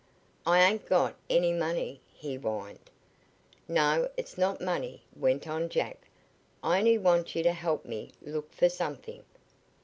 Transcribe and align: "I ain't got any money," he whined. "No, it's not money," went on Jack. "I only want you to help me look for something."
"I 0.47 0.61
ain't 0.63 0.87
got 0.87 1.13
any 1.29 1.51
money," 1.53 2.01
he 2.11 2.35
whined. 2.35 2.89
"No, 3.67 4.09
it's 4.17 4.35
not 4.35 4.59
money," 4.59 5.03
went 5.15 5.47
on 5.47 5.69
Jack. 5.69 6.09
"I 6.63 6.79
only 6.79 6.97
want 6.97 7.35
you 7.35 7.43
to 7.43 7.53
help 7.53 7.85
me 7.85 8.09
look 8.19 8.51
for 8.51 8.67
something." 8.67 9.23